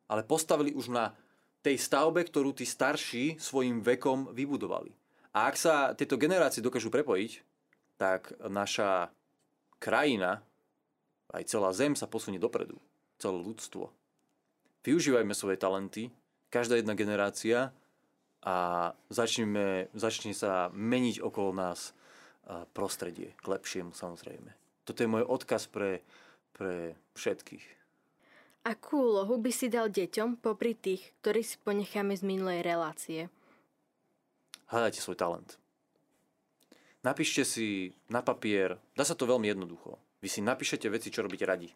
[0.09, 1.13] ale postavili už na
[1.63, 4.95] tej stavbe, ktorú tí starší svojim vekom vybudovali.
[5.35, 7.43] A ak sa tieto generácie dokážu prepojiť,
[7.99, 9.11] tak naša
[9.83, 10.43] krajina,
[11.35, 12.79] aj celá zem sa posunie dopredu.
[13.19, 13.91] Celé ľudstvo
[14.89, 16.09] využívajme svoje talenty,
[16.49, 17.77] každá jedna generácia
[18.41, 18.57] a
[19.13, 21.93] začneme, začne sa meniť okolo nás
[22.73, 24.49] prostredie k lepšiemu samozrejme.
[24.89, 26.01] Toto je môj odkaz pre,
[26.57, 27.78] pre všetkých.
[28.67, 33.21] Akú úlohu by si dal deťom popri tých, ktorí si ponecháme z minulej relácie?
[34.69, 35.57] Hľadajte svoj talent.
[37.07, 39.97] Napíšte si na papier, dá sa to veľmi jednoducho.
[40.19, 41.71] Vy si napíšete veci, čo robíte radi.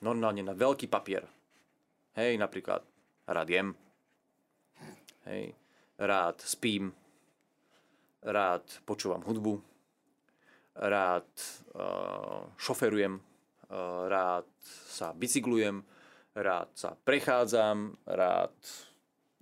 [0.00, 1.26] Normálne na veľký papier.
[2.14, 2.86] Hej, napríklad
[3.26, 3.68] rád jem.
[5.26, 5.58] Hej,
[5.98, 6.94] rád spím.
[8.22, 9.58] Rád počúvam hudbu.
[10.78, 11.28] Rád
[11.74, 13.18] uh, šoferujem.
[13.74, 15.82] Uh, rád sa bicyklujem.
[16.38, 17.98] Rád sa prechádzam.
[18.06, 18.54] Rád...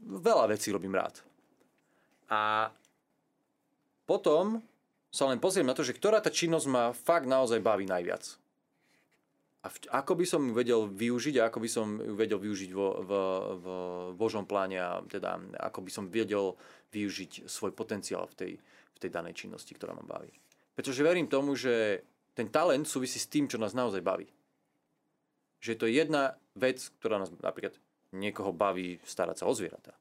[0.00, 1.20] Veľa vecí robím rád.
[2.32, 2.72] A
[4.08, 4.64] potom
[5.12, 8.40] sa len pozriem na to, že ktorá tá činnosť ma fakt naozaj baví najviac
[9.62, 12.70] a v, ako by som ju vedel využiť a ako by som ju vedel využiť
[12.74, 13.10] vo, v,
[13.62, 13.66] v
[14.18, 15.38] Božom pláne a teda
[15.70, 16.58] ako by som vedel
[16.90, 20.34] využiť svoj potenciál v tej, v tej danej činnosti, ktorá ma baví.
[20.74, 24.28] Pretože verím tomu, že ten talent súvisí s tým, čo nás naozaj baví.
[25.62, 27.76] Že to je jedna vec, ktorá nás napríklad
[28.12, 29.94] niekoho baví starať sa o zvieratá.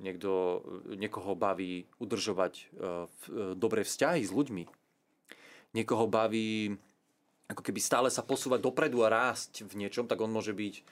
[0.00, 0.64] Niekto,
[0.96, 4.64] niekoho baví udržovať v, uh, dobré vzťahy s ľuďmi.
[5.76, 6.74] Niekoho baví
[7.50, 10.86] ako keby stále sa posúvať dopredu a rásť v niečom, tak on môže byť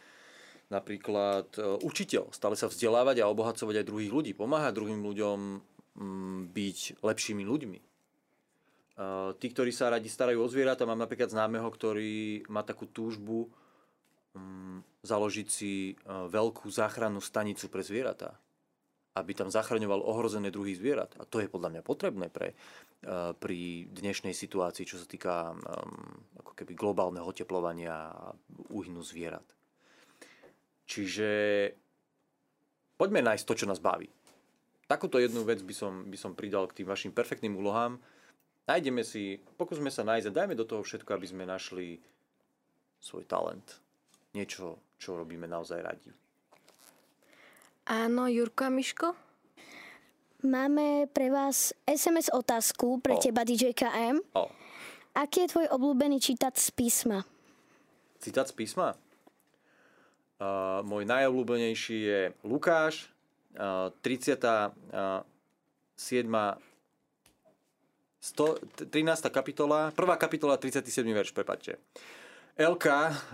[0.75, 5.39] napríklad e, učiteľ, stále sa vzdelávať a obohacovať aj druhých ľudí, pomáhať druhým ľuďom
[5.95, 7.79] mm, byť lepšími ľuďmi.
[8.99, 13.47] Uh, tí, ktorí sa radi starajú o zvieratá, mám napríklad známeho, ktorý má takú túžbu
[14.35, 18.35] um, založiť si uh, veľkú záchrannú stanicu pre zvieratá
[19.19, 21.11] aby tam zachraňoval ohrozené druhy zvierat.
[21.19, 25.59] A to je podľa mňa potrebné pre, uh, pri dnešnej situácii, čo sa týka um,
[26.39, 28.31] ako keby globálneho oteplovania a
[28.71, 29.45] úhynu zvierat.
[30.89, 31.29] Čiže
[32.97, 34.09] poďme nájsť to, čo nás baví.
[34.89, 38.01] Takúto jednu vec by som, by som pridal k tým vašim perfektným úlohám.
[38.69, 41.97] Nájdeme si, pokúsme sa nájsť a dajme do toho všetko, aby sme našli
[43.01, 43.81] svoj talent.
[44.37, 46.13] Niečo, čo robíme naozaj radi.
[47.89, 49.17] Áno, Jurko a Miško?
[50.45, 53.21] Máme pre vás SMS otázku pre O.
[53.25, 54.21] teba, DJ KM.
[54.37, 54.53] O,
[55.17, 57.25] Aký je tvoj obľúbený čítať z písma?
[58.21, 58.99] citát z písma.
[60.39, 63.11] Uh, môj najobľúbenejší je Lukáš,
[63.59, 64.71] uh, 37.
[68.19, 69.31] 100, 13.
[69.31, 71.07] kapitola, prvá kapitola, 37.
[71.15, 71.79] verš, prepačte.
[72.59, 72.87] LK,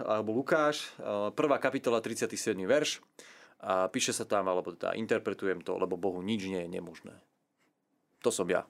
[0.04, 2.52] alebo Lukáš, uh, prvá kapitola, 37.
[2.68, 3.00] verš.
[3.64, 7.16] A píše sa tam, alebo teda interpretujem to, lebo Bohu nič nie je nemožné.
[8.20, 8.68] To som ja.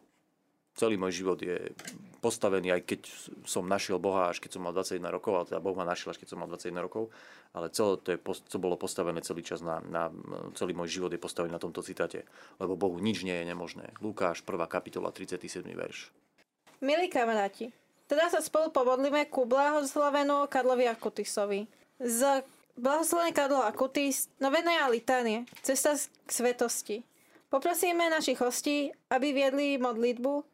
[0.75, 1.71] Celý môj život je
[2.19, 3.01] postavený, aj keď
[3.47, 6.19] som našiel Boha, až keď som mal 21 rokov, ale teda Boh ma našiel, až
[6.19, 7.15] keď som mal 21 rokov,
[7.55, 8.19] ale celé to, je,
[8.51, 10.11] to bolo postavené celý čas na, na,
[10.59, 12.27] celý môj život je postavený na tomto citate,
[12.59, 13.95] lebo Bohu nič nie je nemožné.
[14.03, 14.51] Lukáš, 1.
[14.67, 15.63] kapitola, 37.
[15.63, 16.11] verš.
[16.83, 17.71] Milí kamaráti,
[18.11, 21.71] teda sa spolu pomodlíme ku blahoslavenú Karlovi Akutisovi.
[22.03, 22.43] Z
[22.75, 27.07] blahoslavený Karlo Akutis, novené a litánie, cesta k svetosti.
[27.49, 30.54] Poprosíme našich hostí, aby viedli modlitbu.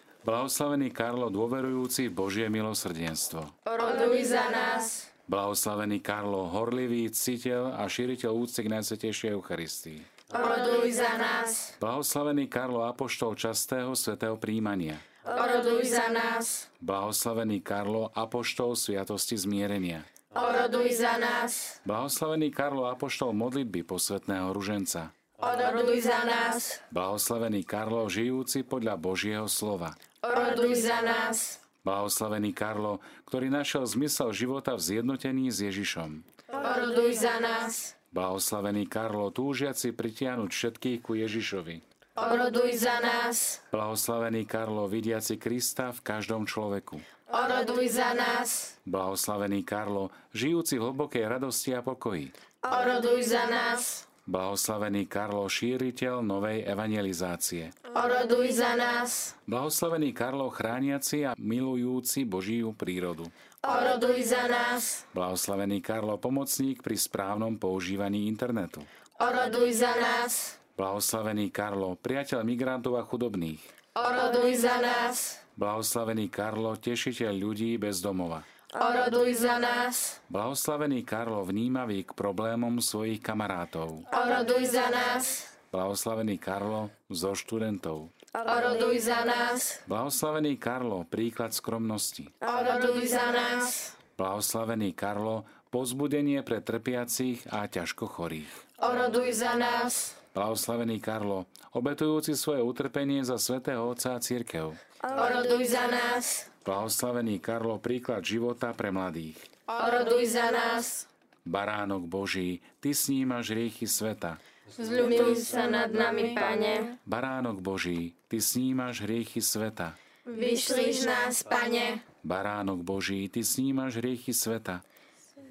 [0.21, 3.41] Blahoslavený Karlo, dôverujúci Božie milosrdenstvo.
[3.65, 5.09] Oroduj za nás.
[5.25, 9.99] Blahoslavený Karlo, horlivý citeľ a šíriteľ úcty k Najsvetejšej Eucharistii.
[10.29, 11.73] Oroduj za nás.
[11.81, 15.01] Blahoslavený Karlo, apoštol častého svetého príjmania.
[15.25, 16.69] Oroduj za nás.
[16.77, 20.05] Blahoslavený Karlo, apoštol sviatosti zmierenia.
[20.37, 21.81] Oroduj za nás.
[21.81, 25.17] Blahoslavený Karlo, apoštol modlitby posvetného ruženca.
[25.41, 26.77] Oroduj za nás.
[26.93, 29.97] Blahoslavený Karlo, žijúci podľa Božieho slova.
[30.21, 31.57] Oroduj za nás.
[31.81, 36.21] Blahoslavený Karlo, ktorý našiel zmysel života v zjednotení s Ježišom.
[36.53, 37.97] Oroduj za nás.
[38.13, 41.81] Blahoslavený Karlo, túžiaci pritiahnuť všetkých ku Ježišovi.
[42.21, 43.65] Oroduj za nás.
[43.73, 47.01] Blahoslavený Karlo, vidiaci Krista v každom človeku.
[47.33, 48.77] Oroduj za nás.
[48.85, 52.29] Blahoslavený Karlo, žijúci v hlbokej radosti a pokoji.
[52.61, 54.05] Oroduj za nás.
[54.31, 57.75] Blahoslavený Karlo, šíriteľ novej evangelizácie.
[57.91, 59.35] Oroduj za nás.
[59.43, 63.27] Blahoslavený Karlo, chrániaci a milujúci Božiu prírodu.
[63.59, 65.03] Oroduj za nás.
[65.11, 68.79] Blahoslavený Karlo, pomocník pri správnom používaní internetu.
[69.19, 70.55] Oroduj za nás.
[70.79, 73.59] Blahoslavený Karlo, priateľ migrantov a chudobných.
[73.99, 75.43] Oroduj za nás.
[75.59, 78.47] Blahoslavený Karlo, tešiteľ ľudí bez domova.
[78.71, 80.23] Oroduj za nás.
[80.31, 84.07] Blahoslavený Karlo, vnímavý k problémom svojich kamarátov.
[84.15, 85.51] Oroduj za nás.
[85.75, 88.07] Blahoslavený Karlo, zo študentov.
[88.31, 89.83] Oroduj za nás.
[89.91, 92.31] Blahoslavený Karlo, príklad skromnosti.
[92.39, 93.91] Oroduj za nás.
[94.15, 98.51] Blahoslavený Karlo, pozbudenie pre trpiacich a ťažko chorých.
[98.79, 100.15] Oroduj za nás.
[100.31, 101.43] Blahoslavený Karlo,
[101.75, 104.71] obetujúci svoje utrpenie za svätého Otca a církev.
[105.03, 106.50] Oroduj za nás.
[106.61, 109.37] Blahoslavený Karlo, príklad života pre mladých.
[109.65, 111.09] Oroduj za nás.
[111.41, 114.37] Baránok Boží, Ty snímaš riechy sveta.
[114.71, 117.01] Zľutuj sa nad nami, Pane.
[117.03, 119.97] Baránok Boží, Ty snímaš hriechy sveta.
[120.23, 122.05] Vyšlíš nás, Pane.
[122.21, 124.85] Baránok Boží, Ty snímaš hriechy sveta.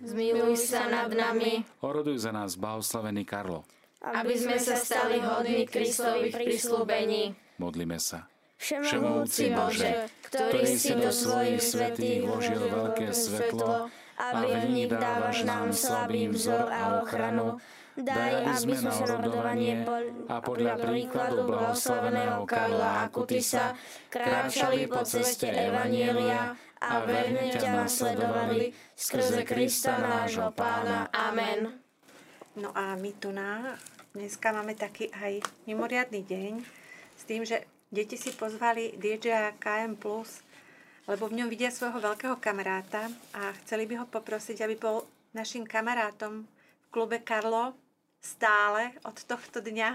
[0.00, 3.66] Zmiluj sa nad nami, Oroduj za nás, blahoslavený Karlo.
[4.00, 7.36] aby sme sa stali hodní Kristových prislúbení.
[7.60, 8.24] Modlíme sa.
[8.60, 13.88] Všemovúci Bože, ktorý si do svojich svetých vložil veľké svetlo
[14.20, 17.56] a v nich dávaš nám slabý vzor a ochranu,
[17.96, 19.74] daj, aby sme na orodovanie
[20.28, 23.72] a podľa príkladu blahoslaveného Karla Akutisa
[24.12, 26.52] kráčali po ceste Evanielia
[26.84, 31.08] a verne ťa nasledovali skrze Krista nášho Pána.
[31.16, 31.80] Amen.
[32.60, 33.80] No a my tu na,
[34.12, 36.52] dneska máme taký aj mimoriadný deň
[37.16, 39.98] s tým, že deti si pozvali DJ KM
[41.10, 45.02] lebo v ňom vidia svojho veľkého kamaráta a chceli by ho poprosiť, aby bol
[45.34, 47.74] našim kamarátom v klube Karlo
[48.22, 49.90] stále od tohto dňa,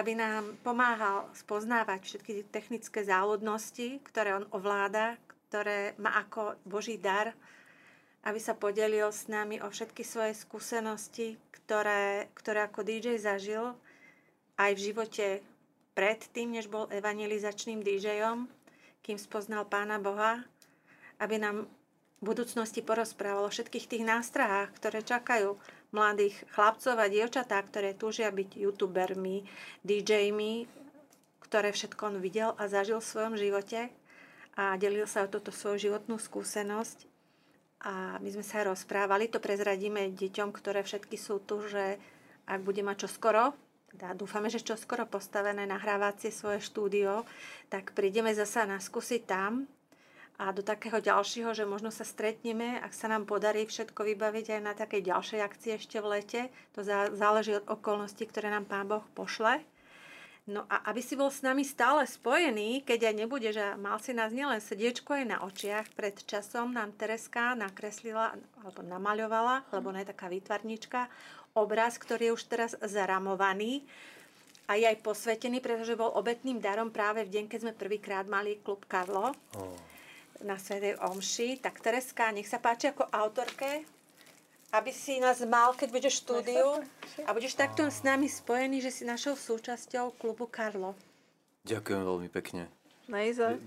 [0.00, 5.20] aby nám pomáhal spoznávať všetky technické záľudnosti, ktoré on ovláda,
[5.52, 7.36] ktoré má ako Boží dar,
[8.24, 13.76] aby sa podelil s nami o všetky svoje skúsenosti, ktoré, ktoré ako DJ zažil
[14.56, 15.26] aj v živote
[15.92, 18.48] predtým, než bol evangelizačným DJom,
[19.02, 20.44] kým spoznal Pána Boha,
[21.20, 21.68] aby nám
[22.22, 25.58] v budúcnosti porozprával o všetkých tých nástrahách, ktoré čakajú
[25.90, 29.42] mladých chlapcov a dievčatá, ktoré túžia byť youtubermi,
[29.82, 30.70] DJmi,
[31.42, 33.90] ktoré všetko on videl a zažil v svojom živote
[34.56, 37.10] a delil sa o toto svoju životnú skúsenosť.
[37.82, 41.98] A my sme sa rozprávali, to prezradíme deťom, ktoré všetky sú tu, že
[42.46, 43.52] ak bude mať čoskoro,
[43.92, 47.28] teda dúfame, že čoskoro postavené nahrávacie svoje štúdio,
[47.68, 49.68] tak prídeme zasa na skúsiť tam
[50.40, 54.60] a do takého ďalšieho, že možno sa stretneme, ak sa nám podarí všetko vybaviť aj
[54.64, 56.40] na takej ďalšej akcii ešte v lete.
[56.74, 56.80] To
[57.12, 59.60] záleží od okolností, ktoré nám Pán Boh pošle.
[60.42, 64.10] No a aby si bol s nami stále spojený, keď aj nebude, že mal si
[64.10, 70.02] nás nielen srdiečko aj na očiach, pred časom nám Tereska nakreslila alebo namaľovala, lebo ona
[70.02, 71.06] je taká výtvarnička,
[71.54, 73.86] obraz, ktorý je už teraz zaramovaný
[74.66, 78.58] a je aj posvetený, pretože bol obetným darom práve v deň, keď sme prvýkrát mali
[78.66, 79.78] klub Karlo oh.
[80.42, 81.62] na Svetej Omši.
[81.62, 84.01] Tak Tereska, nech sa páči ako autorke
[84.72, 86.66] aby si nás mal, keď budeš v štúdiu
[87.28, 90.96] a budeš takto s nami spojený, že si našou súčasťou klubu Karlo.
[91.68, 92.72] Ďakujem veľmi pekne.
[93.06, 93.60] Najzač.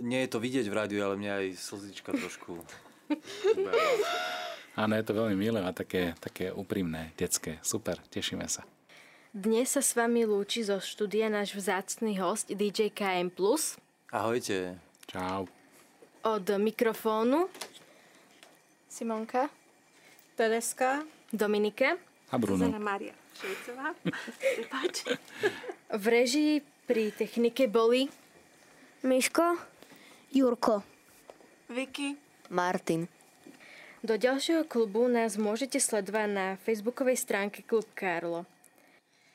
[0.00, 2.64] Nie je to vidieť v rádiu, ale mňa aj slzička trošku
[4.78, 7.58] Áno, je to veľmi milé a také, také úprimné, detské.
[7.66, 8.62] Super, tešíme sa.
[9.34, 13.28] Dnes sa s vami lúči zo štúdia náš vzácný host DJ KM+.
[14.08, 14.78] Ahojte.
[15.10, 15.50] Čau.
[16.22, 17.50] Od mikrofónu
[18.86, 19.57] Simonka.
[20.38, 21.02] Tereska,
[21.34, 21.98] Dominika
[22.30, 22.62] a Bruno.
[22.62, 23.90] Zuzana Maria Šejcová.
[25.98, 28.06] v režii pri technike boli
[29.02, 29.58] Miško,
[30.30, 30.86] Jurko,
[31.66, 32.14] Vicky,
[32.54, 33.10] Martin.
[33.98, 38.46] Do ďalšieho klubu nás môžete sledovať na facebookovej stránke Klub Karlo.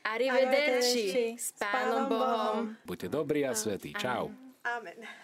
[0.08, 2.80] Arrivederci, s Pánom Bohom.
[2.88, 3.92] Buďte dobrí a svetí.
[3.92, 4.32] Čau.
[4.64, 5.23] Amen.